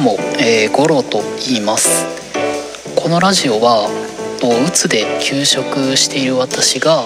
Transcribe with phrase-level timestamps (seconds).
[0.00, 2.06] うも、えー、五郎と言います。
[2.96, 7.04] このラジオはうつで休職している私が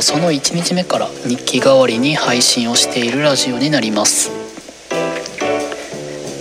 [0.00, 4.30] その1日目から日記代わりに配信をしているラジオになります。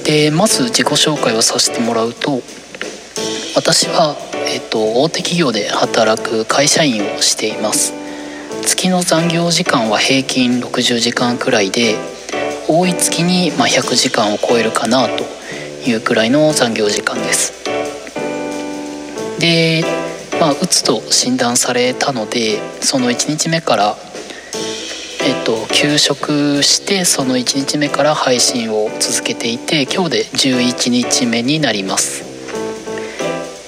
[0.05, 2.41] でまず自己紹介をさせてもらうと
[3.55, 4.15] 私は、
[4.47, 7.93] えっと、大手企業で働く会社員をしています。
[8.63, 11.95] 月の残業時間は平均60時間くらいで
[12.67, 15.38] 多い月にま100時間を超えるかなと
[15.85, 17.53] いうくらいの残業時間です。
[19.39, 19.83] で
[20.39, 23.95] まあうつと診断されたのでその1日目から
[25.21, 32.23] えっと休職してその1日目から配信を続けていて今日で11日目になります。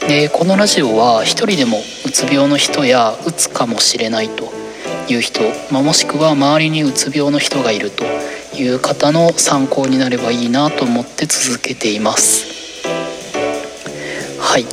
[0.07, 4.51] でこのラジオは一人でもうつ病の人やうつかもしれないと
[5.07, 8.03] いう人、まあ、もしくは周りにうつ病の人がいると
[8.53, 12.83] いう方の参考になればいいなと思って続けています。
[14.39, 14.65] はい。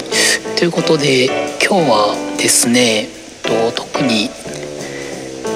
[0.57, 1.27] ということで
[1.65, 3.09] 今日はですね
[3.43, 4.29] と特に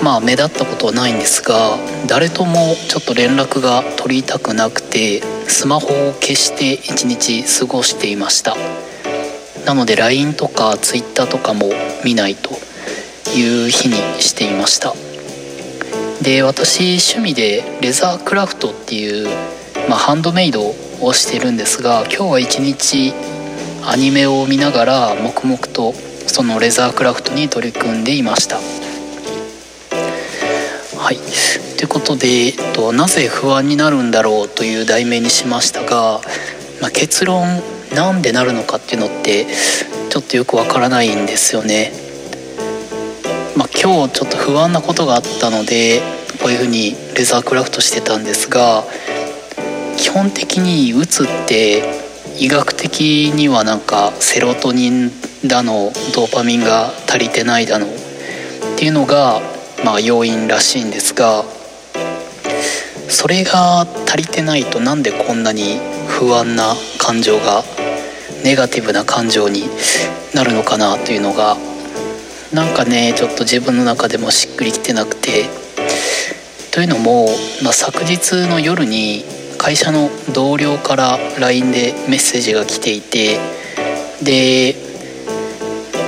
[0.03, 8.57] まあ目立ったことはないんですが誰ともちょっと連絡が取りたくなくてスマホを消して一日過ごしていました。
[9.67, 11.71] なので LINE とか Twitter とかも
[12.05, 12.51] 見ないと
[13.37, 14.95] いう日にしていました。
[16.23, 19.29] で私趣味でレザークラフトっていう、
[19.89, 20.63] まあ、ハンドメイド
[21.01, 23.13] をしてるんですが今日は一日
[23.85, 25.93] アニメを見ながら黙々と
[26.29, 28.57] そのレザークラフトに取り組んでいました。
[30.97, 31.17] はい。
[31.77, 36.21] ということで、えっと、なぜ不安になるんだろうという題名にしましたが、
[36.81, 37.45] まあ、結論
[37.93, 39.47] なんでなるのかっていうのって
[40.09, 42.02] ちょっとよくわからないんですよね。
[43.57, 46.01] まあ、今日ちょっと不安なことがあったので
[46.41, 48.85] こういうふうにレザークラフトしてたんですが
[49.99, 51.83] 基本的にうつって
[52.39, 55.11] 医学的にはなんかセロトニン
[55.47, 57.89] だのドーパミンが足りてないだのっ
[58.79, 59.41] ていうのが
[59.85, 61.45] まあ要因らしいんですが
[63.09, 67.63] それが足りてないとなんでこんなに不安な感情が
[68.45, 69.65] ネガティブな感情に
[70.35, 71.57] なるのかなというのが
[72.53, 75.47] なんかねちょっと自分の中でもしっくりきてなくて
[76.71, 77.27] というのも、
[77.63, 79.25] まあ、昨日の夜に
[79.59, 83.39] 会社の同僚から LINE でメッセージが来ていて
[84.23, 84.75] で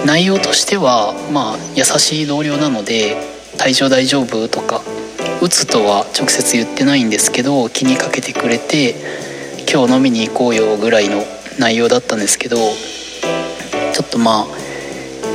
[0.06, 3.16] 内容としてはまあ優しい同僚なので
[3.56, 4.82] 「体調大丈夫?」とか
[5.40, 8.94] 「うつ」とは直接言ってないんですけど気にかけてくれて
[9.70, 11.24] 「今日飲みに行こうよ」ぐらいの
[11.58, 14.63] 内容だったんですけどちょっとまあ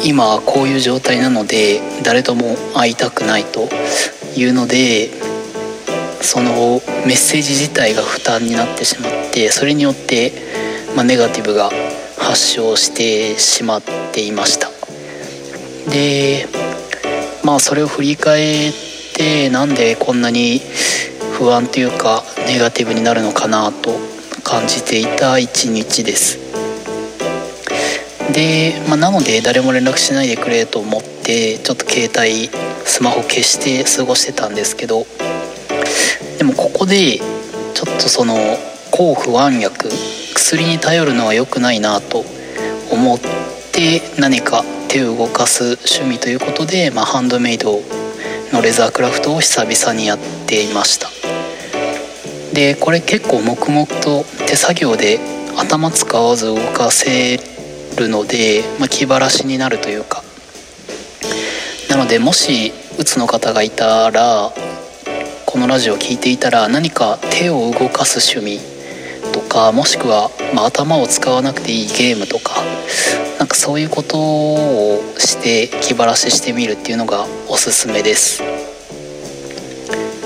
[0.04, 3.68] 今こういう状態なので誰とも会いたくないと
[4.36, 5.10] いうので
[6.22, 10.32] そのメッセージ自体が負担になってしまってそれによって、
[10.96, 11.70] まあ、ネガティブが
[12.18, 13.82] 発症してしまっ
[14.14, 14.70] ていました。
[15.90, 16.46] で
[17.44, 18.74] まあそれを振り返っ
[19.16, 20.62] てなんでこんなに
[21.34, 23.92] 不安というかネガティブになるのかなと
[24.44, 26.49] 感じていた一日です。
[28.34, 32.50] で、まあ、なので誰も連絡しないでくれと思ってちょっと携帯
[32.86, 35.06] スマホ消して過ごしてたんですけど
[36.38, 38.36] でもここでちょっとその
[38.92, 39.90] 抗不安薬
[40.36, 42.24] 薬に頼るのは良くないなと
[42.92, 43.20] 思っ
[43.72, 47.80] て何か手を動かす趣味ということで、まあ、ハンドメイド
[48.52, 51.08] のレザークラフトを久々にやっていました。
[52.54, 55.20] でこれ結構黙々と手作業で
[55.56, 57.38] 頭使わず動かせ
[58.00, 60.24] るので、まあ、気晴らしになるというか。
[61.90, 64.52] なのでもしうつの方がいたら
[65.46, 68.60] このラジオを聴いていたら何か手を動かす趣味
[69.34, 72.62] とかもしくは、まあ、頭を使わなくていいゲームとか
[73.40, 78.44] なんかそういうことをして気晴らししてみるっていうのがおすすめです。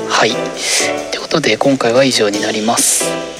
[0.09, 0.31] はい。
[1.11, 3.32] ということで今回は以上になります。